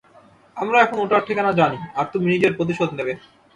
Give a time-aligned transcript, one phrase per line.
[0.57, 3.13] আমরা এখন ওটার ঠিকানা জানি, আর তুমি নিজের প্রতিশোধ নেবে।